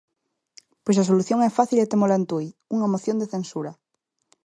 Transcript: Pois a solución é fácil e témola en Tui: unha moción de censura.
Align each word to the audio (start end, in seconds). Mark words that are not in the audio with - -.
Pois 0.83 0.97
a 0.99 1.07
solución 1.09 1.39
é 1.49 1.51
fácil 1.59 1.77
e 1.79 1.89
témola 1.91 2.17
en 2.19 2.25
Tui: 2.29 2.47
unha 2.75 2.91
moción 2.93 3.17
de 3.19 3.29
censura. 3.33 3.71